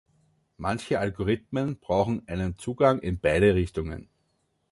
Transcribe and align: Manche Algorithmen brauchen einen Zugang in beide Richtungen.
Manche 0.57 0.97
Algorithmen 0.99 1.77
brauchen 1.77 2.27
einen 2.27 2.57
Zugang 2.57 2.97
in 3.01 3.19
beide 3.19 3.53
Richtungen. 3.53 4.09